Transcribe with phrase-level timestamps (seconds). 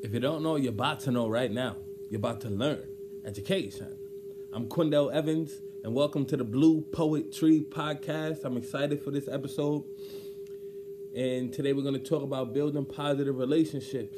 [0.00, 1.74] If you don't know, you're about to know right now.
[2.08, 2.86] You're about to learn
[3.24, 3.98] education.
[4.52, 8.44] I'm Quindell Evans, and welcome to the Blue Poetry Podcast.
[8.44, 9.84] I'm excited for this episode.
[11.16, 14.16] And today we're going to talk about building positive relationships.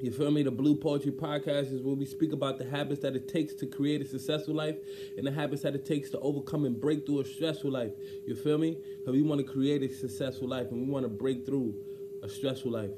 [0.00, 0.42] You feel me?
[0.42, 3.66] The Blue Poetry Podcast is where we speak about the habits that it takes to
[3.66, 4.76] create a successful life
[5.18, 7.92] and the habits that it takes to overcome and break through a stressful life.
[8.26, 8.78] You feel me?
[8.98, 11.74] Because we want to create a successful life and we want to break through
[12.22, 12.90] a stressful life.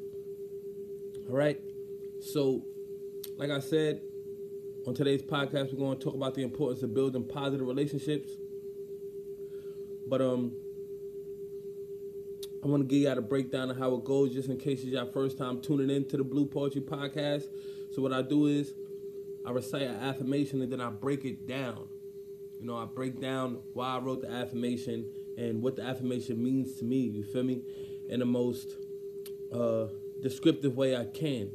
[1.28, 1.60] All right?
[2.20, 2.62] So,
[3.36, 4.00] like I said,
[4.86, 8.30] on today's podcast, we're going to talk about the importance of building positive relationships.
[10.06, 10.52] But, um,
[12.62, 14.88] I want to give y'all a breakdown of how it goes just in case it's
[14.88, 17.44] your first time tuning in to the Blue Poetry Podcast.
[17.92, 18.72] So what I do is
[19.46, 21.88] I recite an affirmation and then I break it down.
[22.58, 25.04] You know, I break down why I wrote the affirmation
[25.36, 27.62] and what the affirmation means to me, you feel me?
[28.08, 28.76] In the most
[29.52, 29.88] uh,
[30.24, 31.52] descriptive way I can.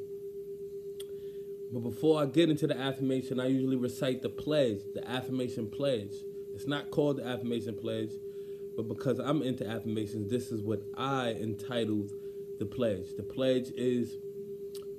[1.74, 6.14] But before I get into the affirmation, I usually recite the pledge, the affirmation pledge.
[6.56, 8.12] It's not called the affirmation pledge
[8.80, 12.14] but because I'm into affirmations, this is what I entitled
[12.60, 13.14] the pledge.
[13.18, 14.16] The pledge is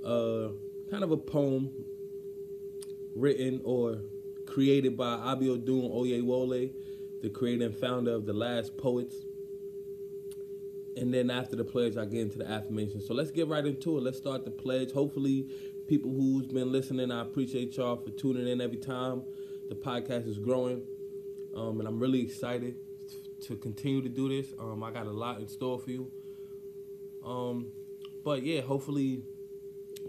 [0.05, 0.49] uh,
[0.91, 1.71] kind of a poem
[3.17, 4.03] written or
[4.47, 6.75] created by Abiodun Oyewole,
[7.23, 9.17] the creator and founder of the Last Poets.
[10.97, 13.01] And then after the pledge, I get into the affirmation.
[13.01, 14.03] So let's get right into it.
[14.03, 14.93] Let's start the pledge.
[14.93, 15.49] Hopefully,
[15.87, 19.23] people who's been listening, I appreciate y'all for tuning in every time.
[19.69, 20.83] The podcast is growing,
[21.57, 22.75] um, and I'm really excited
[23.43, 24.53] to continue to do this.
[24.59, 26.11] Um, I got a lot in store for you.
[27.25, 27.69] Um,
[28.25, 29.23] but yeah, hopefully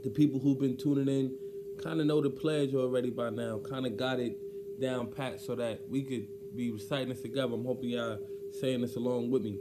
[0.03, 1.37] the people who've been tuning in
[1.81, 3.59] kind of know the pledge already by now.
[3.59, 4.37] Kind of got it
[4.79, 7.53] down pat so that we could be reciting this together.
[7.53, 8.19] I'm hoping y'all
[8.59, 9.59] saying this along with me.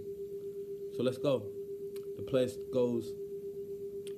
[1.01, 1.45] So let's go.
[2.19, 3.15] The place goes.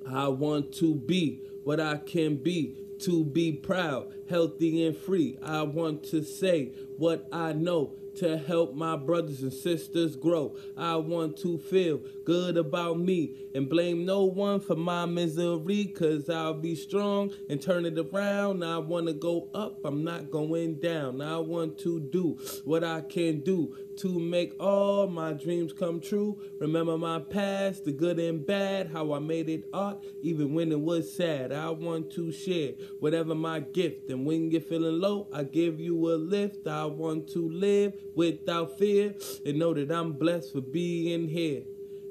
[0.05, 5.37] I want to be what I can be to be proud, healthy, and free.
[5.41, 10.55] I want to say what I know to help my brothers and sisters grow.
[10.77, 16.29] I want to feel good about me and blame no one for my misery, cause
[16.29, 18.63] I'll be strong and turn it around.
[18.63, 21.21] I want to go up, I'm not going down.
[21.21, 26.39] I want to do what I can do to make all my dreams come true.
[26.59, 30.79] Remember my past, the good and bad, how I made it art, even when it
[30.79, 31.51] was sad.
[31.51, 36.11] I want to share whatever my gift, and when you're feeling low, I give you
[36.11, 36.67] a lift.
[36.67, 39.15] I want to live without fear
[39.45, 41.63] and know that I'm blessed for being here.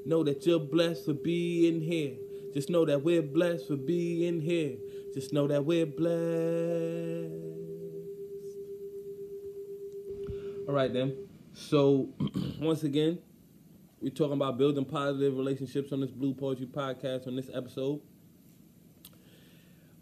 [0.05, 2.15] Know that you're blessed for being here.
[2.53, 4.75] Just know that we're blessed for being here.
[5.13, 7.33] Just know that we're blessed.
[10.67, 11.32] All right, then.
[11.53, 12.09] So,
[12.59, 13.19] once again,
[14.01, 18.01] we're talking about building positive relationships on this Blue Poetry podcast on this episode.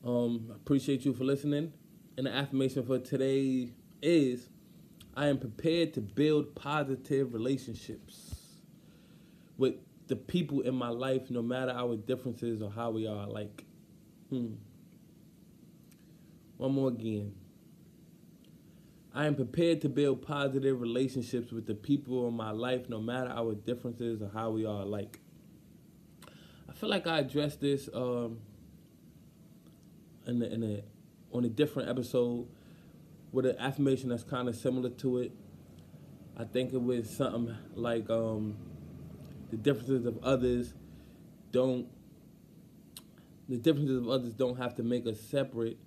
[0.06, 1.74] Um, appreciate you for listening.
[2.18, 3.70] And the affirmation for today
[4.02, 4.48] is
[5.16, 8.34] I am prepared to build positive relationships
[9.58, 9.76] with
[10.08, 13.28] the people in my life, no matter our differences or how we are.
[13.28, 13.66] Like,
[14.30, 14.54] hmm.
[16.58, 17.34] One more again.
[19.14, 23.30] I am prepared to build positive relationships with the people in my life, no matter
[23.30, 24.86] our differences or how we are.
[24.86, 25.20] Like,
[26.70, 28.40] I feel like I addressed this um,
[30.26, 30.84] in, a, in a
[31.34, 32.48] on a different episode
[33.32, 35.32] with an affirmation that's kind of similar to it.
[36.38, 38.58] I think it was something like um,
[39.50, 40.74] the differences of others
[41.52, 41.88] don't
[43.50, 45.78] the differences of others don't have to make us separate.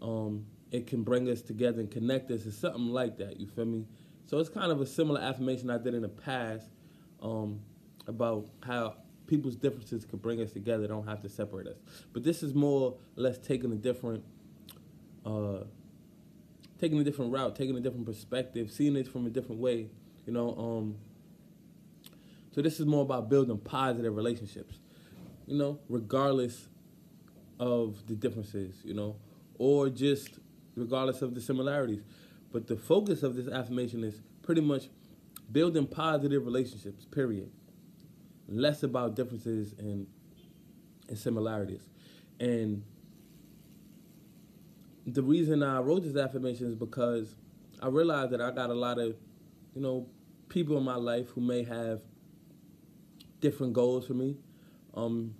[0.00, 2.46] Um, it can bring us together and connect us.
[2.46, 3.38] It's something like that.
[3.38, 3.86] You feel me?
[4.26, 6.66] So it's kind of a similar affirmation I did in the past
[7.22, 7.60] um,
[8.06, 8.94] about how
[9.26, 10.86] people's differences could bring us together.
[10.86, 11.76] Don't have to separate us.
[12.12, 14.24] But this is more or less taking a different.
[15.24, 15.64] Uh,
[16.78, 19.88] taking a different route, taking a different perspective, seeing it from a different way,
[20.26, 20.54] you know.
[20.56, 20.96] Um,
[22.54, 24.78] so this is more about building positive relationships,
[25.46, 26.68] you know, regardless
[27.58, 29.16] of the differences, you know,
[29.58, 30.38] or just
[30.76, 32.02] regardless of the similarities.
[32.52, 34.88] But the focus of this affirmation is pretty much
[35.50, 37.50] building positive relationships, period.
[38.48, 40.06] Less about differences and,
[41.08, 41.88] and similarities.
[42.38, 42.84] And
[45.06, 47.34] the reason I wrote this affirmation is because
[47.80, 49.16] I realized that I got a lot of,
[49.74, 50.08] you know,
[50.48, 52.00] people in my life who may have
[53.40, 54.36] different goals for me,
[54.94, 55.34] um,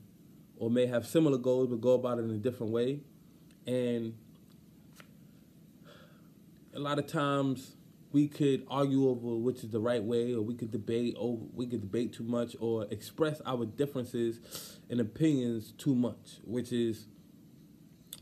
[0.59, 3.01] or may have similar goals but go about it in a different way.
[3.67, 4.15] And
[6.77, 7.77] a lot of times
[8.13, 11.67] we could argue over which is the right way, or we could debate over we
[11.67, 17.07] could debate too much, or express our differences and opinions too much, which is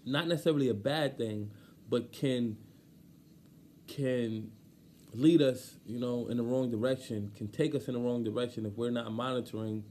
[0.06, 1.50] not necessarily a bad thing,
[1.88, 2.56] but can
[3.86, 4.50] can
[5.12, 8.66] lead us, you know, in the wrong direction, can take us in the wrong direction
[8.66, 9.84] if we're not monitoring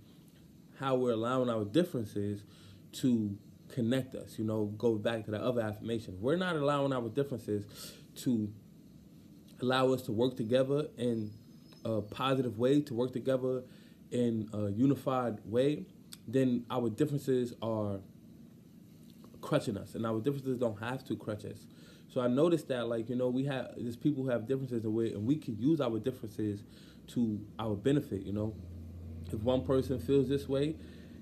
[0.80, 2.44] how we're allowing our differences
[2.92, 3.38] to
[3.70, 4.38] connect us.
[4.38, 6.18] You know, go back to the other affirmation.
[6.20, 7.66] We're not allowing our differences
[8.18, 8.52] to
[9.62, 11.32] allow us to work together in
[11.86, 13.64] a positive way, to work together
[14.12, 15.86] in a unified way,
[16.28, 18.00] then our differences are
[19.42, 21.66] crutching us, and our differences don't have to crutch us.
[22.08, 24.94] So I noticed that, like you know, we have there's people who have differences in
[24.94, 26.64] way, and we can use our differences
[27.08, 28.22] to our benefit.
[28.22, 28.56] You know,
[29.28, 30.76] if one person feels this way,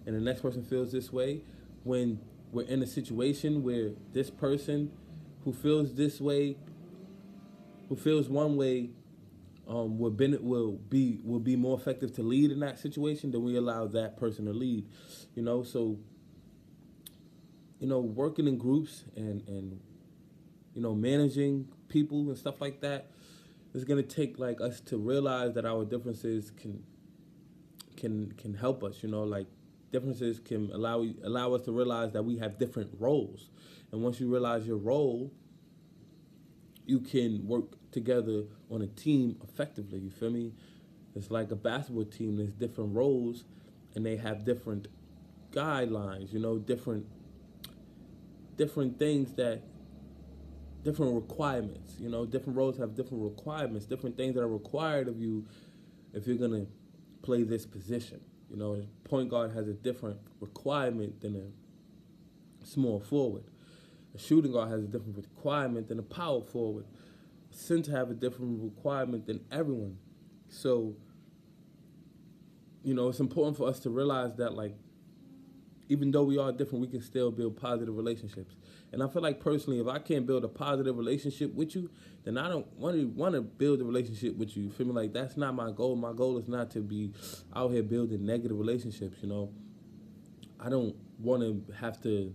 [0.06, 1.42] and the next person feels this way,
[1.84, 2.20] when
[2.52, 4.92] we're in a situation where this person
[5.46, 6.58] who feels this way
[7.92, 8.90] who feels one way
[9.68, 13.44] um, will, be, will be will be more effective to lead in that situation than
[13.44, 14.88] we allow that person to lead.
[15.36, 16.00] You know, so
[17.82, 19.82] you know, working in groups and and
[20.74, 23.12] you know, managing people and stuff like that
[23.74, 26.82] is gonna take like us to realize that our differences can
[27.98, 29.04] can can help us.
[29.04, 29.48] You know, like
[29.92, 33.50] differences can allow allow us to realize that we have different roles,
[33.92, 35.30] and once you realize your role,
[36.86, 40.00] you can work together on a team effectively.
[40.00, 40.54] You feel me?
[41.16, 42.38] It's like a basketball team.
[42.38, 43.44] There's different roles,
[43.96, 44.88] and they have different
[45.52, 46.32] guidelines.
[46.32, 47.06] You know, different
[48.58, 49.62] different things that
[50.84, 51.96] different requirements.
[52.00, 53.86] You know, different roles have different requirements.
[53.86, 55.46] Different things that are required of you
[56.14, 56.66] if you're gonna
[57.22, 58.22] play this position.
[58.50, 63.44] You know, a point guard has a different requirement than a small forward.
[64.14, 66.86] A shooting guard has a different requirement than a power forward
[67.52, 69.98] center have a different requirement than everyone.
[70.50, 70.96] So,
[72.84, 74.76] you know, it's important for us to realize that, like,
[75.92, 78.56] even though we are different, we can still build positive relationships.
[78.94, 81.90] And I feel like personally, if I can't build a positive relationship with you,
[82.24, 84.64] then I don't want to want to build a relationship with you.
[84.64, 84.70] you.
[84.70, 84.94] Feel me?
[84.94, 85.96] Like that's not my goal.
[85.96, 87.12] My goal is not to be
[87.54, 89.18] out here building negative relationships.
[89.22, 89.50] You know,
[90.60, 92.34] I don't want to have to,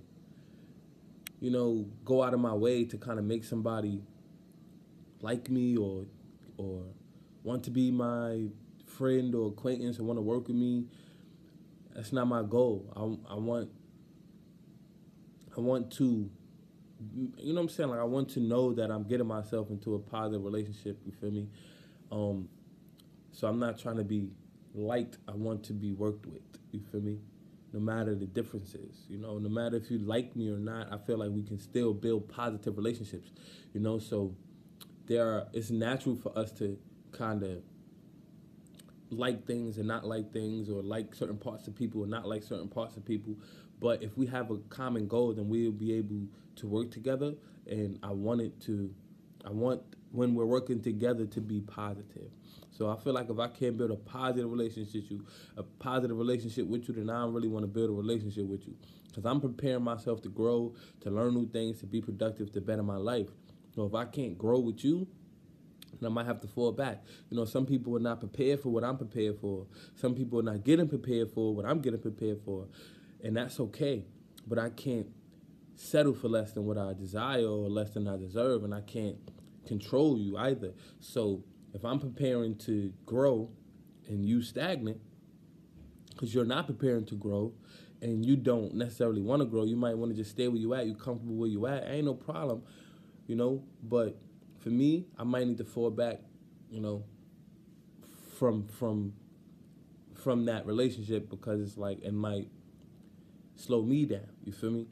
[1.40, 4.02] you know, go out of my way to kind of make somebody
[5.20, 6.04] like me or
[6.56, 6.82] or
[7.42, 8.46] want to be my
[8.86, 10.86] friend or acquaintance or want to work with me.
[11.94, 12.92] That's not my goal.
[12.94, 13.70] I, I want
[15.56, 16.30] I want to
[17.36, 17.90] you know what I'm saying?
[17.90, 21.30] Like I want to know that I'm getting myself into a positive relationship, you feel
[21.30, 21.48] me?
[22.10, 22.48] Um
[23.32, 24.30] so I'm not trying to be
[24.74, 26.42] liked, I want to be worked with,
[26.72, 27.18] you feel me?
[27.72, 30.96] No matter the differences, you know, no matter if you like me or not, I
[30.98, 33.30] feel like we can still build positive relationships,
[33.74, 34.34] you know, so
[35.06, 36.78] there are, it's natural for us to
[37.12, 37.62] kind of
[39.10, 42.42] like things and not like things or like certain parts of people and not like
[42.42, 43.36] certain parts of people.
[43.80, 46.26] But if we have a common goal then we'll be able
[46.56, 47.34] to work together.
[47.68, 48.94] And i want it to
[49.44, 49.82] i want
[50.12, 52.30] when we're working together to be positive.
[52.70, 55.24] So i feel like if i can't build a positive relationship you
[55.56, 58.66] a positive relationship with you then i don't really want to build a relationship with
[58.66, 58.74] you.
[59.08, 62.82] Because i'm preparing myself to grow to learn new things to be productive to better
[62.82, 63.28] my life
[63.76, 65.06] so if I can't grow with you,
[66.00, 67.04] then I might have to fall back.
[67.30, 69.66] You know, some people are not prepared for what I'm prepared for.
[69.94, 72.68] Some people are not getting prepared for what I'm getting prepared for.
[73.22, 74.06] And that's okay.
[74.46, 75.08] But I can't
[75.74, 78.64] settle for less than what I desire or less than I deserve.
[78.64, 79.18] And I can't
[79.66, 80.72] control you either.
[81.00, 83.50] So if I'm preparing to grow
[84.08, 85.00] and you stagnant,
[86.10, 87.52] because you're not preparing to grow
[88.00, 90.72] and you don't necessarily want to grow, you might want to just stay where you
[90.72, 90.86] at.
[90.86, 91.86] You're comfortable where you at.
[91.86, 92.62] Ain't no problem
[93.26, 93.62] you know.
[93.82, 94.16] But
[94.60, 96.20] for me, I might need to fall back,
[96.70, 97.04] you know,
[98.38, 99.14] from from
[100.14, 102.48] from that relationship because it's like it might
[103.54, 104.26] slow me down.
[104.44, 104.86] You feel me?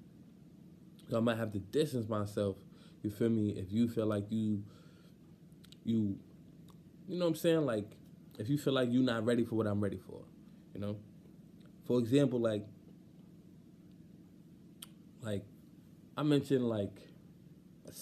[1.10, 2.56] So I might have to distance myself.
[3.02, 3.50] You feel me?
[3.50, 4.62] If you feel like you
[5.84, 6.18] you
[7.08, 7.66] you know what I'm saying?
[7.66, 7.90] Like
[8.38, 10.22] if you feel like you're not ready for what I'm ready for,
[10.74, 10.96] you know?
[11.86, 12.64] For example, like
[15.22, 15.44] like
[16.16, 16.96] I mentioned like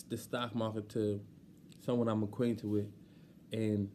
[0.09, 1.21] the stock market to
[1.85, 2.91] someone I'm acquainted with,
[3.53, 3.91] and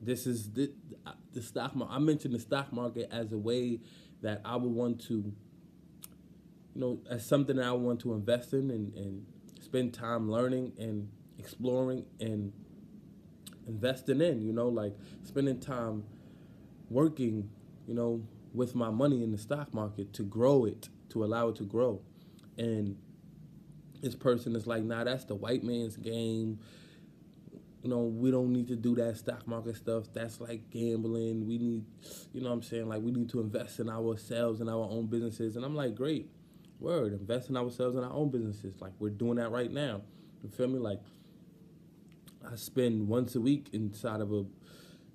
[0.00, 0.70] this is the,
[1.06, 1.94] uh, the stock market.
[1.94, 3.80] I mentioned the stock market as a way
[4.22, 8.70] that I would want to, you know, as something that I want to invest in
[8.70, 9.26] and, and
[9.60, 11.08] spend time learning and
[11.38, 12.52] exploring and
[13.66, 14.94] investing in, you know, like
[15.24, 16.04] spending time
[16.90, 17.50] working,
[17.86, 18.22] you know,
[18.54, 22.00] with my money in the stock market to grow it, to allow it to grow.
[22.56, 22.96] And
[24.00, 26.58] this person is like, nah, that's the white man's game.
[27.82, 30.04] you know, we don't need to do that stock market stuff.
[30.12, 31.46] That's like gambling.
[31.46, 31.84] We need,
[32.32, 32.88] you know I'm saying?
[32.88, 35.56] Like, we need to invest in ourselves and our own businesses.
[35.56, 36.28] And I'm like, great,
[36.80, 38.80] word, invest in ourselves and our own businesses.
[38.80, 40.02] Like, we're doing that right now.
[40.42, 40.78] You feel me?
[40.78, 41.00] Like,
[42.50, 44.44] I spend once a week inside of a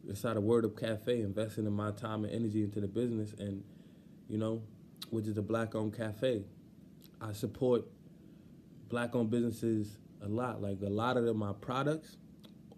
[0.07, 3.63] inside a Word Up Cafe, investing in my time and energy into the business, and
[4.27, 4.61] you know,
[5.09, 6.43] which is a black-owned cafe.
[7.21, 7.85] I support
[8.93, 10.61] black-owned businesses a lot.
[10.61, 12.17] Like a lot of my products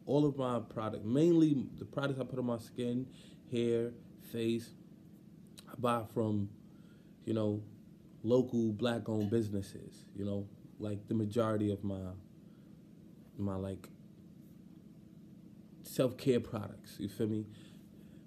[0.05, 3.07] all of my product, mainly the products I put on my skin,
[3.51, 3.91] hair,
[4.31, 4.69] face,
[5.67, 6.49] I buy from,
[7.25, 7.61] you know,
[8.23, 10.47] local black owned businesses, you know,
[10.79, 11.99] like the majority of my
[13.37, 13.89] my like
[15.83, 17.45] self care products, you feel me?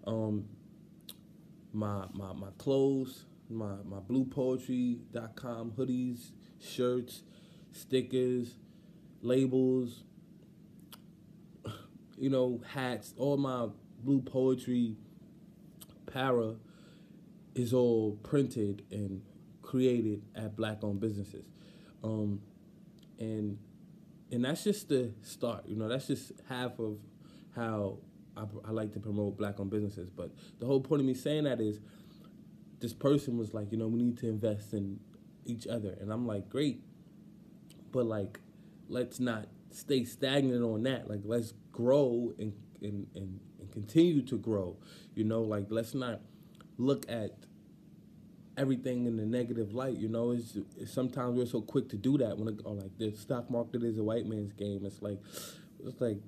[0.06, 0.46] Um
[1.72, 6.30] my my my clothes, my my bluepoetry.com hoodies,
[6.60, 7.22] shirts,
[7.72, 8.54] stickers,
[9.22, 10.02] labels,
[12.18, 13.68] you know, hats, all my
[14.02, 14.96] blue poetry
[16.06, 16.54] para
[17.54, 19.22] is all printed and
[19.62, 21.44] created at black owned businesses.
[22.02, 22.40] Um,
[23.18, 23.58] and
[24.30, 26.98] and that's just the start, you know, that's just half of
[27.56, 27.98] how
[28.36, 30.10] I, I like to promote black owned businesses.
[30.10, 31.80] But the whole point of me saying that is
[32.80, 35.00] this person was like, you know, we need to invest in
[35.44, 35.96] each other.
[36.00, 36.82] And I'm like, great.
[37.92, 38.40] But like,
[38.88, 41.08] let's not stay stagnant on that.
[41.08, 42.52] Like, let's grow and,
[42.82, 44.76] and, and, and continue to grow.
[45.14, 46.20] You know, like let's not
[46.78, 47.32] look at
[48.56, 49.96] everything in the negative light.
[49.96, 52.96] You know, it's, it's sometimes we're so quick to do that when it, or like
[52.98, 54.84] the stock market is a white man's game.
[54.84, 55.18] It's like
[55.84, 56.18] it's like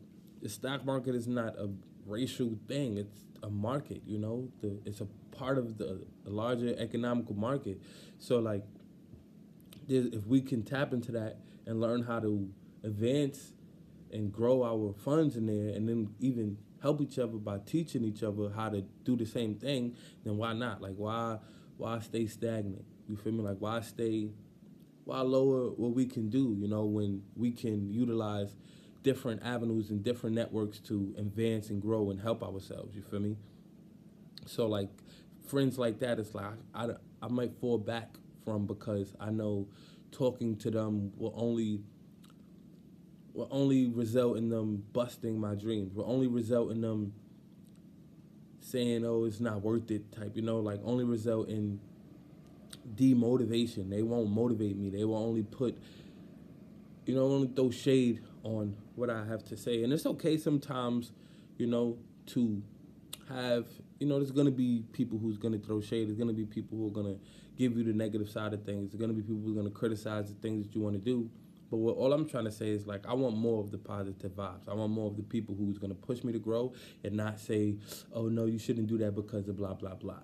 [0.42, 1.68] the stock market is not a
[2.06, 2.98] racial thing.
[2.98, 4.02] It's a market.
[4.06, 7.80] You know, the, it's a part of the, the larger economical market.
[8.18, 8.64] So like,
[9.90, 12.48] if we can tap into that and learn how to
[12.84, 13.52] advance
[14.12, 18.22] and grow our funds in there and then even help each other by teaching each
[18.22, 19.94] other how to do the same thing,
[20.24, 20.80] then why not?
[20.80, 21.38] Like why
[21.76, 22.84] why stay stagnant?
[23.08, 23.42] You feel me?
[23.42, 24.30] Like why stay
[25.04, 28.54] why lower what we can do, you know, when we can utilize
[29.02, 33.36] different avenues and different networks to advance and grow and help ourselves, you feel me?
[34.46, 34.88] So like
[35.46, 36.90] friends like that, it's like I, I,
[37.22, 39.68] I might fall back from because I know
[40.12, 41.82] talking to them will only
[43.32, 45.94] will only result in them busting my dreams.
[45.94, 47.12] Will only result in them
[48.60, 51.80] saying, "Oh, it's not worth it." Type, you know, like only result in
[52.94, 53.90] demotivation.
[53.90, 54.90] They won't motivate me.
[54.90, 55.76] They will only put,
[57.06, 59.82] you know, only throw shade on what I have to say.
[59.82, 61.12] And it's okay sometimes,
[61.58, 62.62] you know, to
[63.28, 63.66] have,
[64.00, 66.08] you know, there's gonna be people who's gonna throw shade.
[66.08, 67.16] There's gonna be people who are gonna
[67.56, 68.90] give you the negative side of things.
[68.90, 71.30] There's gonna be people who are gonna criticize the things that you want to do.
[71.70, 74.32] But what all I'm trying to say is like I want more of the positive
[74.32, 74.68] vibes.
[74.68, 76.72] I want more of the people who's gonna push me to grow
[77.04, 77.76] and not say,
[78.12, 80.20] "Oh no, you shouldn't do that because of blah blah blah,"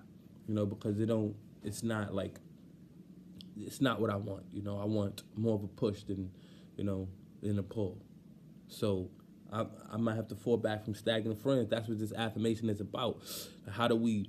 [0.49, 1.37] you know, because it don't.
[1.62, 2.40] It's not like.
[3.59, 4.45] It's not what I want.
[4.52, 6.30] You know, I want more of a push than,
[6.76, 7.09] you know,
[7.42, 8.02] than a pull.
[8.68, 9.11] So
[9.53, 11.69] I, I might have to fall back from stagnant friends.
[11.69, 13.19] That's what this affirmation is about.
[13.71, 14.29] How do we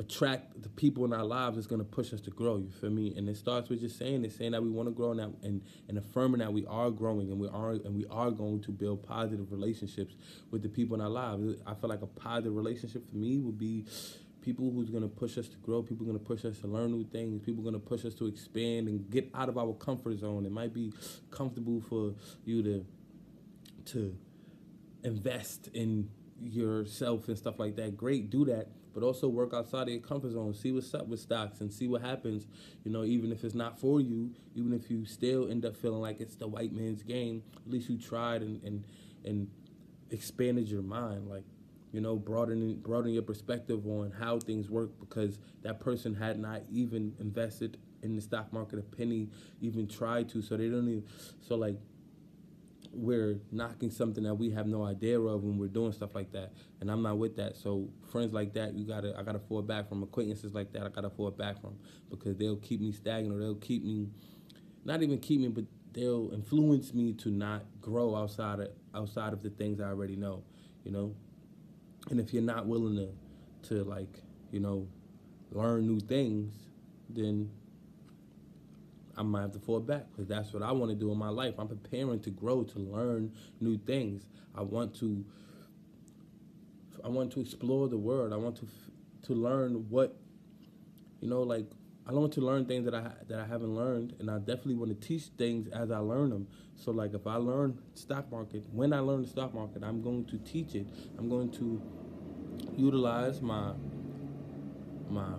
[0.00, 2.56] attract the people in our lives that's going to push us to grow.
[2.56, 3.14] You feel me?
[3.16, 5.62] And it starts with just saying it, saying that we want to grow, and, and
[5.88, 9.02] and affirming that we are growing, and we are and we are going to build
[9.02, 10.14] positive relationships
[10.50, 11.60] with the people in our lives.
[11.66, 13.84] I feel like a positive relationship for me would be
[14.40, 16.92] people who's going to push us to grow, people going to push us to learn
[16.92, 20.18] new things, people going to push us to expand and get out of our comfort
[20.18, 20.46] zone.
[20.46, 20.94] It might be
[21.30, 22.14] comfortable for
[22.46, 22.86] you to
[23.92, 24.16] to
[25.04, 26.08] invest in
[26.40, 27.96] yourself and stuff like that.
[27.96, 30.54] Great, do that but also work outside of your comfort zone.
[30.54, 32.46] See what's up with stocks and see what happens.
[32.84, 36.00] You know, even if it's not for you, even if you still end up feeling
[36.00, 38.84] like it's the white man's game, at least you tried and and,
[39.24, 39.48] and
[40.10, 41.28] expanded your mind.
[41.28, 41.44] Like,
[41.92, 46.62] you know, broadening broadening your perspective on how things work because that person had not
[46.70, 49.28] even invested in the stock market a penny,
[49.60, 50.42] even tried to.
[50.42, 51.04] So they don't even.
[51.40, 51.76] So like
[52.92, 56.52] we're knocking something that we have no idea of when we're doing stuff like that.
[56.80, 57.56] And I'm not with that.
[57.56, 60.82] So friends like that, you gotta I gotta fall back from acquaintances like that.
[60.82, 61.76] I gotta fall back from
[62.10, 64.08] because they'll keep me stagnant or they'll keep me,
[64.84, 69.42] not even keep me, but they'll influence me to not grow outside of outside of
[69.42, 70.42] the things I already know.
[70.84, 71.14] You know,
[72.10, 74.20] and if you're not willing to to like
[74.50, 74.88] you know
[75.52, 76.54] learn new things,
[77.08, 77.50] then
[79.16, 81.28] I might have to fall back because that's what I want to do in my
[81.28, 81.54] life.
[81.58, 84.26] I'm preparing to grow, to learn new things.
[84.54, 85.24] I want to.
[87.02, 88.32] I want to explore the world.
[88.32, 88.66] I want to
[89.22, 90.16] to learn what,
[91.20, 91.66] you know, like
[92.06, 95.00] I want to learn things that I that I haven't learned, and I definitely want
[95.00, 96.48] to teach things as I learn them.
[96.76, 100.24] So, like if I learn stock market, when I learn the stock market, I'm going
[100.26, 100.86] to teach it.
[101.18, 101.80] I'm going to
[102.76, 103.72] utilize my
[105.08, 105.34] my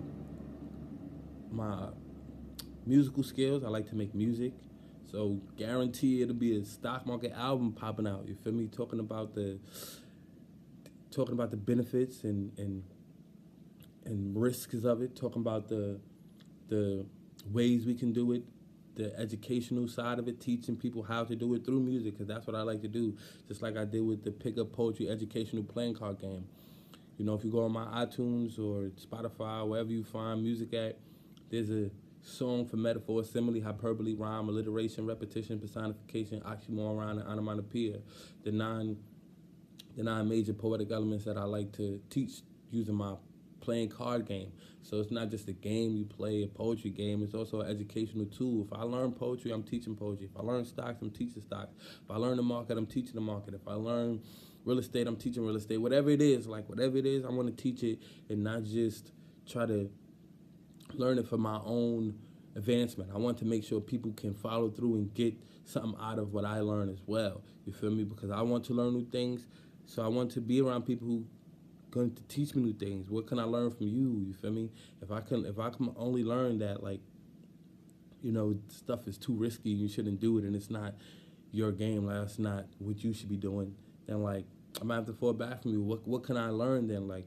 [1.50, 1.88] my
[2.86, 3.64] musical skills.
[3.64, 4.52] I like to make music,
[5.10, 8.26] so guarantee it'll be a stock market album popping out.
[8.26, 8.66] You feel me?
[8.66, 9.58] Talking about the
[11.10, 12.82] talking about the benefits and and
[14.04, 15.16] and risks of it.
[15.16, 16.00] Talking about the
[16.68, 17.06] the
[17.50, 18.42] ways we can do it,
[18.94, 22.46] the educational side of it, teaching people how to do it through music, because that's
[22.46, 23.16] what I like to do.
[23.48, 26.46] Just like I did with the Pickup Poetry Educational Playing Card Game.
[27.18, 30.98] You know, if you go on my iTunes or Spotify, wherever you find music at,
[31.50, 31.90] there's a
[32.22, 37.98] song for metaphor, simile, hyperbole, rhyme, alliteration, repetition, personification, oxymoron, and onomatopoeia.
[38.44, 38.96] The nine,
[39.96, 43.14] the nine major poetic elements that I like to teach using my
[43.60, 44.52] playing card game.
[44.82, 47.22] So it's not just a game you play, a poetry game.
[47.22, 48.66] It's also an educational tool.
[48.66, 50.28] If I learn poetry, I'm teaching poetry.
[50.32, 51.74] If I learn stocks, I'm teaching stocks.
[52.04, 53.54] If I learn the market, I'm teaching the market.
[53.54, 54.20] If I learn
[54.64, 55.78] real estate, I'm teaching real estate.
[55.78, 59.12] Whatever it is, like whatever it is, I want to teach it and not just
[59.46, 59.90] try to
[60.98, 62.14] learn it for my own
[62.56, 63.10] advancement.
[63.14, 65.34] I want to make sure people can follow through and get
[65.64, 67.42] something out of what I learn as well.
[67.66, 68.04] You feel me?
[68.04, 69.46] Because I want to learn new things.
[69.86, 71.24] So I want to be around people who
[71.90, 73.10] going to teach me new things.
[73.10, 74.24] What can I learn from you?
[74.26, 74.70] You feel me?
[75.00, 77.00] If I can, if I can only learn that, like,
[78.22, 80.94] you know, stuff is too risky, you shouldn't do it, and it's not
[81.50, 82.06] your game.
[82.06, 83.74] Like, that's not what you should be doing.
[84.06, 84.46] Then, like,
[84.80, 85.82] I'm gonna have to fall back from you.
[85.82, 87.06] What What can I learn then?
[87.08, 87.26] Like,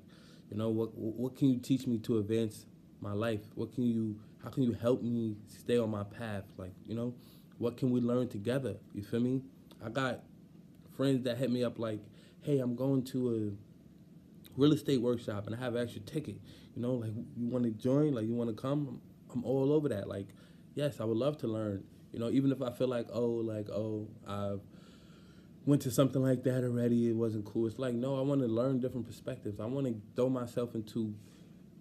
[0.50, 2.66] you know, what What can you teach me to advance
[3.06, 3.42] my life?
[3.54, 6.44] What can you How can you help me stay on my path?
[6.58, 7.14] Like, you know,
[7.58, 8.76] what can we learn together?
[8.94, 9.42] You feel me?
[9.86, 10.24] I got
[10.98, 12.00] friends that hit me up like,
[12.42, 16.38] hey, I'm going to a real estate workshop and I have an extra ticket.
[16.76, 18.88] You know, like you want to join, like you want to come.
[18.88, 19.02] I'm,
[19.34, 20.08] I'm all over that.
[20.08, 20.28] Like,
[20.74, 21.84] yes, I would love to learn.
[22.12, 24.62] You know, even if I feel like, oh, like, oh, I've
[25.66, 27.68] went to something like that already, it wasn't cool.
[27.68, 29.60] It's like, no, I want to learn different perspectives.
[29.60, 31.14] I want to throw myself into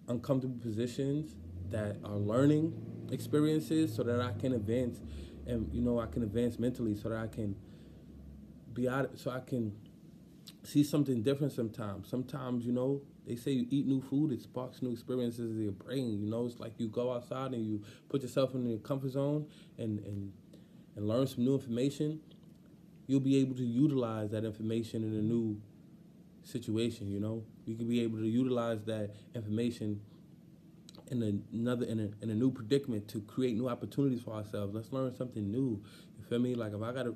[0.07, 1.35] uncomfortable positions
[1.69, 2.73] that are learning
[3.11, 5.01] experiences so that I can advance
[5.47, 7.55] and, you know, I can advance mentally so that I can
[8.73, 9.73] be out, so I can
[10.63, 12.09] see something different sometimes.
[12.09, 15.71] Sometimes, you know, they say you eat new food, it sparks new experiences in your
[15.71, 16.19] brain.
[16.21, 19.47] You know, it's like you go outside and you put yourself in your comfort zone
[19.77, 20.31] and, and,
[20.95, 22.19] and learn some new information.
[23.07, 25.61] You'll be able to utilize that information in a new
[26.45, 27.43] situation, you know?
[27.67, 30.01] We can be able to utilize that information
[31.11, 34.73] in another in a, in a new predicament to create new opportunities for ourselves.
[34.73, 35.83] Let's learn something new.
[36.17, 36.55] You feel me?
[36.55, 37.07] Like if I got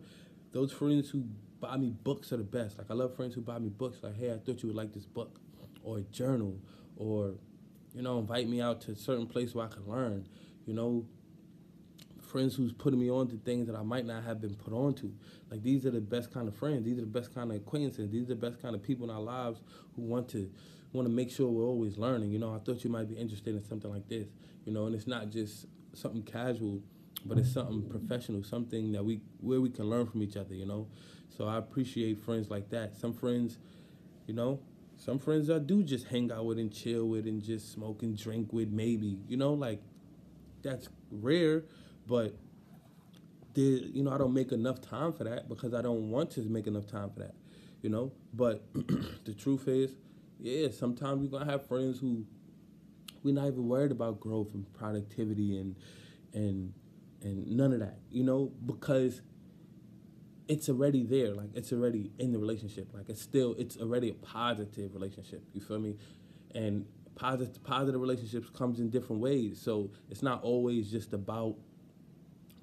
[0.52, 1.24] those friends who
[1.60, 2.78] buy me books are the best.
[2.78, 4.00] Like I love friends who buy me books.
[4.02, 5.40] Like, hey, I thought you would like this book,
[5.84, 6.58] or a journal,
[6.98, 7.34] or
[7.94, 10.28] you know, invite me out to a certain place where I can learn.
[10.66, 11.06] You know,
[12.30, 14.94] friends who's putting me on to things that I might not have been put on
[14.96, 15.12] to.
[15.50, 16.86] Like these are the best kind of friends.
[16.86, 18.10] These are the best kind of acquaintances.
[18.12, 19.62] These are the best kind of people in our lives
[19.96, 20.50] who want to
[20.94, 22.32] want to make sure we're always learning.
[22.32, 24.28] You know, I thought you might be interested in something like this.
[24.66, 26.82] You know, and it's not just something casual,
[27.26, 30.54] but it's something professional, something that we where we can learn from each other.
[30.54, 30.88] You know,
[31.36, 32.98] so I appreciate friends like that.
[32.98, 33.58] Some friends,
[34.28, 34.60] you know,
[34.98, 38.18] some friends I do just hang out with and chill with and just smoke and
[38.18, 39.18] drink with, maybe.
[39.28, 39.82] You know, like
[40.62, 41.64] that's rare,
[42.10, 42.36] but
[43.54, 46.42] did you know I don't make enough time for that because I don't want to
[46.42, 47.36] make enough time for that.
[47.82, 48.64] You know, but
[49.26, 49.96] the truth is,
[50.40, 52.26] yeah, sometimes we're gonna have friends who
[53.24, 55.76] we're not even worried about growth and productivity and
[56.34, 56.74] and
[57.22, 59.22] and none of that, you know, because
[60.48, 61.34] it's already there.
[61.34, 62.90] Like it's already in the relationship.
[62.94, 65.44] Like it's still it's already a positive relationship.
[65.54, 65.96] You feel me?
[66.56, 69.62] And positive positive relationships comes in different ways.
[69.62, 71.56] So it's not always just about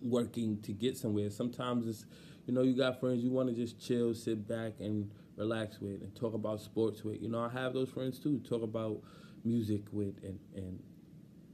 [0.00, 1.30] working to get somewhere.
[1.30, 2.06] Sometimes it's
[2.46, 6.00] you know, you got friends you want to just chill, sit back and relax with
[6.02, 7.20] and talk about sports with.
[7.20, 8.38] You know, I have those friends too.
[8.48, 9.00] Talk about
[9.44, 10.82] music with and and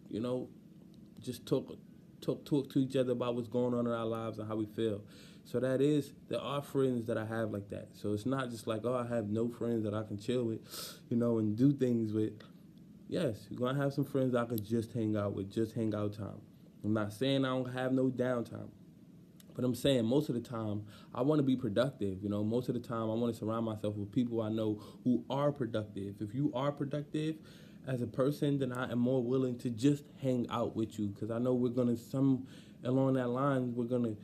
[0.09, 0.48] you know,
[1.20, 1.76] just talk
[2.20, 4.66] talk talk to each other about what's going on in our lives and how we
[4.66, 5.02] feel.
[5.44, 7.88] So that is, there are friends that I have like that.
[7.94, 10.61] So it's not just like, oh, I have no friends that I can chill with,
[11.09, 12.35] you know, and do things with.
[13.09, 16.14] Yes, you're gonna have some friends I could just hang out with, just hang out
[16.14, 16.40] time.
[16.85, 18.68] I'm not saying I don't have no downtime.
[19.55, 22.23] But I'm saying most of the time, I want to be productive.
[22.23, 24.81] You know, most of the time, I want to surround myself with people I know
[25.05, 26.16] who are productive.
[26.21, 27.37] If you are productive
[27.87, 31.31] as a person, then I am more willing to just hang out with you because
[31.31, 32.47] I know we're going to, some
[32.85, 34.16] along that line, we're going to,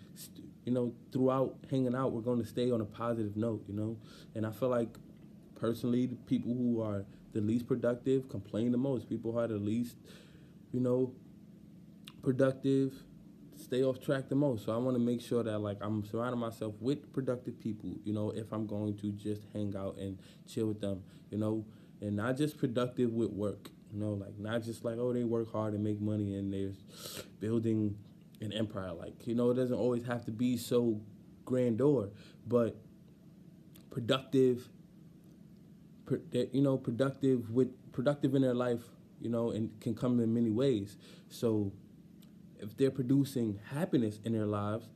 [0.64, 3.98] you know, throughout hanging out, we're going to stay on a positive note, you know?
[4.34, 4.96] And I feel like
[5.60, 9.08] personally, the people who are the least productive complain the most.
[9.08, 9.96] People who are the least,
[10.72, 11.12] you know,
[12.28, 12.92] productive,
[13.56, 14.66] stay off track the most.
[14.66, 18.12] So I want to make sure that like I'm surrounding myself with productive people, you
[18.12, 21.64] know, if I'm going to just hang out and chill with them, you know,
[22.02, 25.50] and not just productive with work, you know, like not just like oh they work
[25.50, 26.72] hard and make money and they're
[27.40, 27.96] building
[28.42, 28.92] an empire.
[28.92, 31.00] Like you know, it doesn't always have to be so
[31.46, 32.10] grandeur,
[32.46, 32.76] but
[33.90, 34.68] productive.
[36.32, 38.82] You know, productive with productive in their life,
[39.18, 40.96] you know, and can come in many ways.
[41.28, 41.70] So,
[42.60, 44.86] if they're producing happiness in their lives,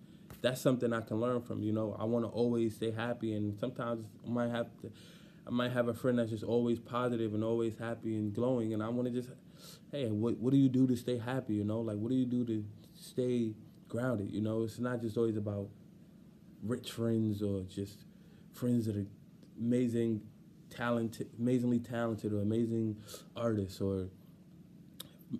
[0.40, 1.62] that's something I can learn from.
[1.62, 4.90] You know, I want to always stay happy, and sometimes I might have to
[5.46, 8.82] I might have a friend that's just always positive and always happy and glowing, and
[8.82, 9.30] I want to just,
[9.90, 11.54] hey, what what do you do to stay happy?
[11.54, 13.54] You know, like what do you do to stay
[13.88, 14.30] grounded?
[14.30, 15.68] You know, it's not just always about
[16.62, 18.04] rich friends or just
[18.52, 19.06] friends that are
[19.60, 20.22] amazing,
[20.70, 22.96] talented, amazingly talented, or amazing
[23.36, 24.08] artists, or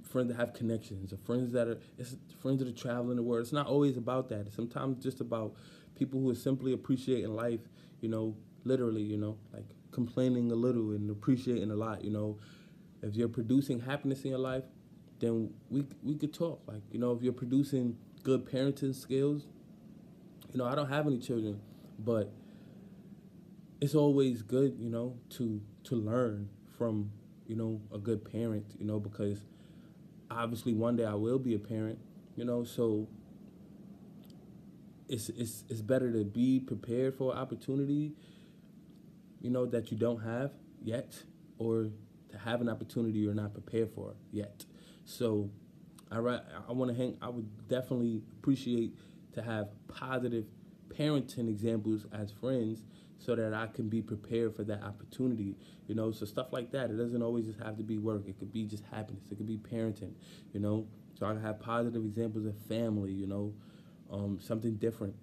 [0.03, 3.43] friends that have connections, or friends that are it's friends that are traveling the world.
[3.43, 4.47] It's not always about that.
[4.47, 5.55] It's sometimes just about
[5.95, 7.61] people who are simply appreciating life.
[8.01, 9.03] You know, literally.
[9.03, 12.05] You know, like complaining a little and appreciating a lot.
[12.05, 12.39] You know,
[13.03, 14.65] if you're producing happiness in your life,
[15.21, 16.63] then we we could talk.
[16.67, 19.47] Like you know, if you're producing good parenting skills,
[20.53, 21.61] you know, I don't have any children,
[21.99, 22.33] but
[23.81, 27.11] it's always good, you know, to to learn from
[27.47, 29.41] you know a good parent, you know, because
[30.37, 31.99] obviously one day I will be a parent,
[32.37, 33.09] you know, so
[35.09, 38.15] it's it's it's better to be prepared for opportunity
[39.41, 41.15] you know, that you don't have yet,
[41.59, 41.89] or
[42.31, 44.65] to have an opportunity you're not prepared for yet.
[45.05, 45.51] So,
[46.11, 47.17] I I want to hang.
[47.21, 48.97] I would definitely appreciate
[49.35, 50.45] to have positive
[50.97, 52.83] parenting examples as friends,
[53.19, 55.57] so that I can be prepared for that opportunity.
[55.87, 56.91] You know, so stuff like that.
[56.91, 58.23] It doesn't always just have to be work.
[58.27, 59.25] It could be just happiness.
[59.31, 60.13] It could be parenting.
[60.53, 60.87] You know,
[61.19, 63.13] so I can have positive examples of family.
[63.13, 63.55] You know,
[64.11, 65.15] um, something different.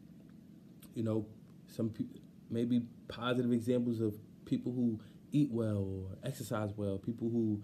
[0.95, 1.25] You know,
[1.67, 4.99] some people maybe positive examples of people who
[5.31, 7.61] eat well or exercise well, people who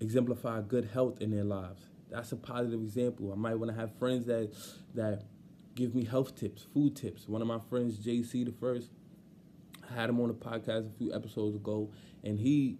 [0.00, 1.82] exemplify good health in their lives.
[2.10, 3.32] That's a positive example.
[3.32, 4.52] I might want to have friends that
[4.94, 5.24] that
[5.76, 7.28] give me health tips, food tips.
[7.28, 8.90] One of my friends, JC the first,
[9.88, 11.92] I had him on the podcast a few episodes ago,
[12.24, 12.78] and he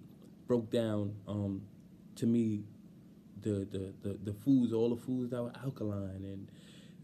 [0.49, 1.63] broke down um,
[2.17, 2.65] to me
[3.43, 6.51] the, the, the, the foods, all the foods that were alkaline and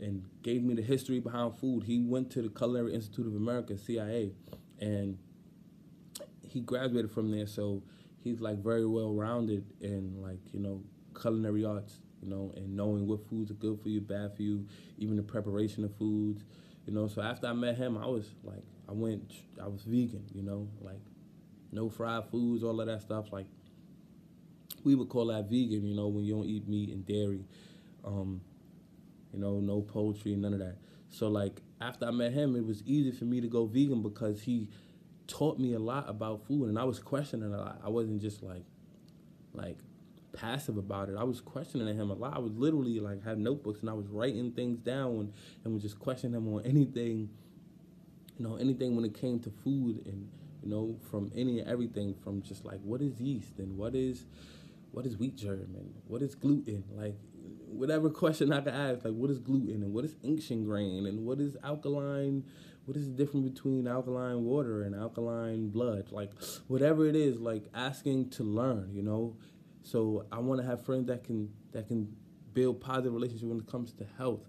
[0.01, 1.85] and gave me the history behind food.
[1.85, 4.33] He went to the Culinary Institute of America, CIA,
[4.81, 5.17] and
[6.49, 7.47] he graduated from there.
[7.47, 7.85] So
[8.19, 10.83] he's like very well rounded in like you know
[11.21, 14.67] culinary arts, you know, and knowing what foods are good for you, bad for you,
[14.99, 16.45] even the preparation of foods,
[16.87, 17.09] you know.
[17.09, 19.33] So after I met him, I was like, I went,
[19.63, 21.01] I was vegan, you know, like
[21.73, 23.33] no fried foods, all of that stuff.
[23.33, 23.47] Like
[24.85, 27.45] we would call that vegan, you know, when you don't eat meat and dairy.
[28.05, 28.41] Um,
[29.33, 30.77] you know, no poultry, none of that.
[31.09, 34.43] So like after I met him, it was easy for me to go vegan because
[34.43, 34.69] he
[35.27, 37.81] taught me a lot about food, and I was questioning a lot.
[37.85, 38.65] I wasn't just like
[39.55, 39.79] like
[40.33, 41.17] passive about it.
[41.19, 42.37] I was questioning him a lot.
[42.37, 45.33] I was literally like had notebooks and I was writing things down and,
[45.65, 47.31] and was just questioning him on anything,
[48.39, 50.29] you know, anything when it came to food and
[50.63, 54.27] you know from any and everything from just like what is yeast and what is
[54.93, 57.17] what is wheat germ and what is gluten like
[57.73, 61.25] whatever question I could ask, like what is gluten and what is ancient grain and
[61.25, 62.45] what is alkaline,
[62.85, 66.31] what is the difference between alkaline water and alkaline blood, like
[66.69, 69.37] whatever it is, like asking to learn, you know.
[69.83, 72.15] So I want to have friends that can that can
[72.55, 74.47] build positive relationships when it comes to health,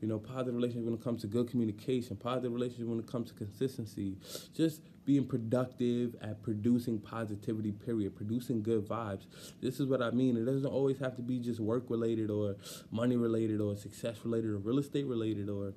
[0.00, 3.28] you know, positive relationship when it comes to good communication, positive relationship when it comes
[3.28, 4.16] to consistency,
[4.54, 9.26] just being productive at producing positivity, period, producing good vibes.
[9.60, 10.36] This is what I mean.
[10.36, 12.56] It doesn't always have to be just work related or
[12.90, 15.72] money related or success related or real estate related or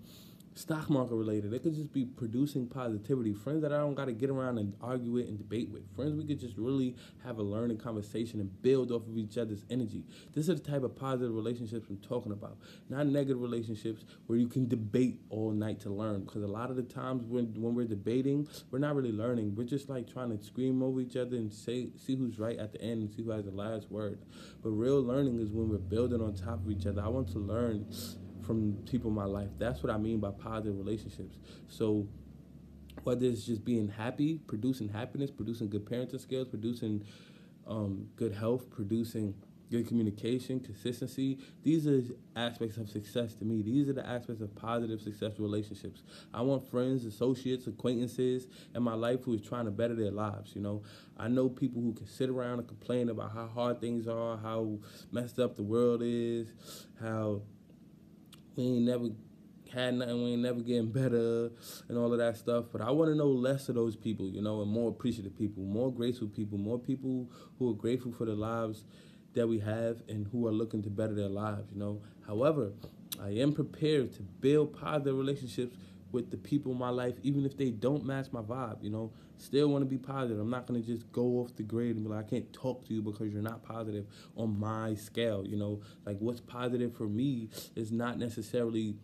[0.56, 1.54] stock market related.
[1.54, 3.34] It could just be producing positivity.
[3.34, 5.84] Friends that I don't got to get around and argue with and debate with.
[5.96, 9.66] Friends we could just really have a learning conversation and build off of each other's
[9.70, 10.04] energy.
[10.34, 12.58] This is the type of positive relationships I'm talking about.
[12.90, 16.22] Not negative relationships where you can debate all night to learn.
[16.22, 19.56] Because a lot of the times when when we're debating, we're not really learning.
[19.56, 22.72] We're just like trying to scream over each other and say see who's right at
[22.72, 24.20] the end and see who has the last word.
[24.62, 27.02] But real learning is when we're building on top of each other.
[27.02, 27.88] I want to learn
[28.44, 29.50] from people in my life.
[29.58, 31.38] That's what I mean by positive relationships.
[31.68, 32.08] So
[33.04, 37.04] whether it's just being happy, producing happiness, producing good parenting skills, producing
[37.68, 39.34] um, good health, producing
[39.72, 41.40] good communication, consistency.
[41.64, 42.02] These are
[42.36, 43.64] aspects of success to me.
[43.64, 46.04] These are the aspects of positive, successful relationships.
[46.32, 50.56] I want friends, associates, acquaintances in my life who is trying to better their lives.
[50.56, 50.84] You know,
[51.18, 54.78] I know people who can sit around and complain about how hard things are, how
[55.12, 56.54] messed up the world is,
[57.02, 57.42] how
[58.56, 59.10] we ain't never
[59.74, 61.50] had nothing, we ain't never getting better,
[61.90, 62.66] and all of that stuff.
[62.72, 65.64] But I want to know less of those people, you know, and more appreciative people,
[65.64, 68.86] more graceful people, more people who are grateful for the lives
[69.34, 72.02] that we have and who are looking to better their lives, you know.
[72.28, 72.72] However,
[73.22, 75.76] I am prepared to build positive relationships
[76.14, 79.12] with the people in my life, even if they don't match my vibe, you know.
[79.38, 80.40] Still want to be positive.
[80.40, 82.88] I'm not going to just go off the grid and be like, I can't talk
[82.88, 84.06] to you because you're not positive
[84.38, 85.82] on my scale, you know.
[86.06, 88.96] Like, what's positive for me is not necessarily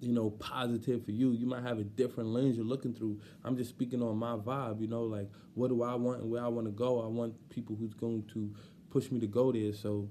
[0.00, 1.30] you know, positive for you.
[1.30, 3.20] You might have a different lens you're looking through.
[3.44, 6.42] I'm just speaking on my vibe, you know, like what do I want and where
[6.42, 7.00] I want to go.
[7.00, 8.52] I want people who's going to
[8.90, 9.72] push me to go there.
[9.72, 10.08] So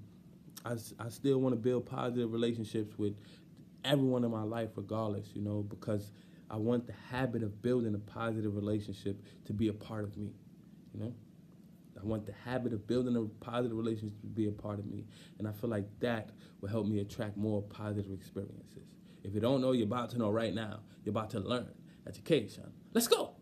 [0.66, 3.16] I, I still want to build positive relationships with
[3.86, 6.12] everyone in my life, regardless, you know, because
[6.50, 10.34] I want the habit of building a positive relationship to be a part of me,
[10.94, 11.14] you know.
[12.02, 15.06] I want the habit of building a positive relationship to be a part of me.
[15.38, 18.88] And I feel like that will help me attract more positive experiences.
[19.24, 20.80] If you don't know, you're about to know right now.
[21.04, 21.68] You're about to learn.
[22.08, 22.72] Education.
[22.94, 23.36] Let's go.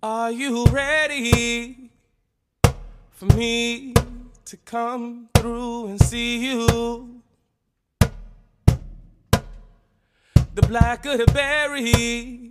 [0.00, 1.88] Are you ready?
[3.18, 3.92] for me
[4.44, 7.17] to come through and see you.
[10.60, 12.50] The black of the berry,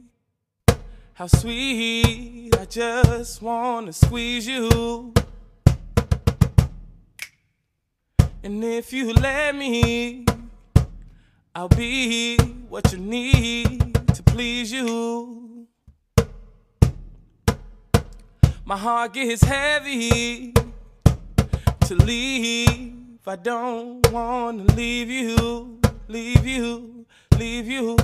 [1.13, 5.13] how sweet, I just wanna squeeze you.
[8.43, 10.25] And if you let me,
[11.53, 12.37] I'll be
[12.69, 15.67] what you need to please you.
[18.63, 20.53] My heart gets heavy
[21.87, 22.93] to leave.
[23.27, 27.05] I don't wanna leave you, leave you,
[27.37, 27.97] leave you.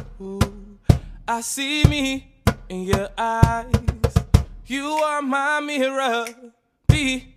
[1.28, 2.34] I see me
[2.70, 4.14] in your eyes.
[4.66, 6.26] You are my mirror,
[6.88, 7.36] be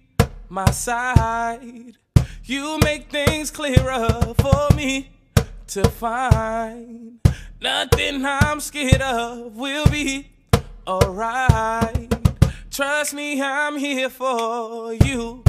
[0.49, 1.97] my side.
[2.45, 5.11] You make things clearer for me
[5.69, 7.19] to find.
[7.61, 10.31] Nothing I'm scared of will be
[10.87, 12.13] alright.
[12.71, 15.43] Trust me, I'm here for you.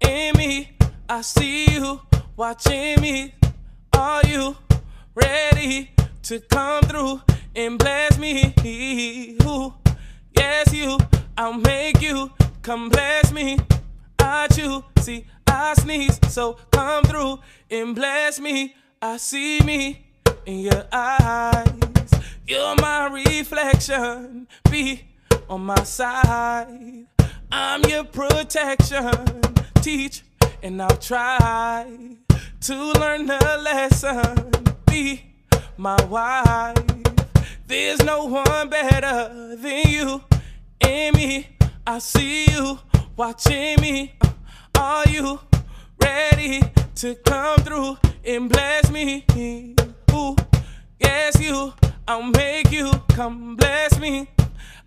[0.00, 0.76] In me,
[1.08, 2.00] I see you
[2.36, 3.34] watching me.
[3.94, 4.56] Are you
[5.14, 5.90] ready
[6.22, 7.20] to come through
[7.54, 8.54] and bless me?
[9.44, 9.74] Ooh,
[10.36, 10.98] yes, you.
[11.36, 12.30] I'll make you
[12.62, 13.58] come bless me.
[14.18, 18.74] I choose, see, I sneeze, so come through and bless me.
[19.00, 20.06] I see me
[20.46, 22.10] in your eyes.
[22.46, 24.46] You're my reflection.
[24.70, 25.04] Be
[25.48, 27.06] on my side.
[27.50, 29.10] I'm your protection.
[29.76, 30.22] Teach,
[30.62, 32.16] and I'll try
[32.60, 34.52] to learn the lesson.
[34.92, 35.22] Be
[35.78, 36.76] my wife.
[37.66, 40.22] There's no one better than you
[40.80, 41.48] in me.
[41.86, 42.78] I see you
[43.16, 44.12] watching me.
[44.78, 45.40] Are you
[45.98, 46.60] ready
[46.96, 49.24] to come through and bless me?
[50.12, 50.36] Ooh,
[51.00, 51.72] yes, you.
[52.06, 54.28] I'll make you come bless me.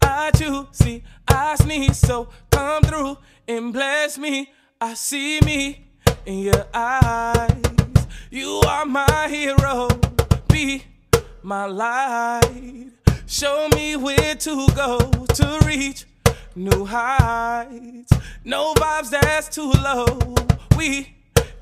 [0.03, 4.51] I choose, see, I sneeze, so come through and bless me.
[4.79, 5.87] I see me
[6.27, 7.84] in your eyes.
[8.29, 9.87] You are my hero,
[10.49, 10.83] be
[11.43, 12.91] my light.
[13.27, 16.05] Show me where to go to reach
[16.55, 18.11] new heights.
[18.43, 20.35] No vibes that's too low.
[20.77, 21.15] We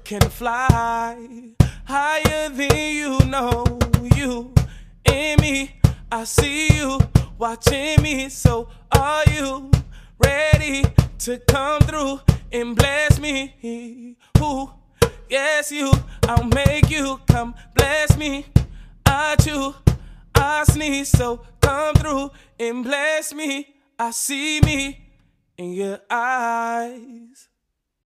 [0.04, 1.54] can fly
[1.86, 3.80] higher than you know.
[4.16, 4.54] You
[5.06, 5.80] and me,
[6.12, 7.00] I see you
[7.38, 8.30] watching me.
[8.30, 9.72] So are you
[10.24, 10.84] ready
[11.20, 12.20] to come through
[12.52, 14.16] and bless me?
[14.40, 14.70] Ooh,
[15.30, 15.92] yes, you.
[16.28, 18.46] I'll make you come bless me.
[19.06, 19.76] I chew,
[20.36, 21.10] I sneeze.
[21.10, 23.76] So come through and bless me.
[24.00, 25.10] I see me
[25.58, 27.50] in your eyes.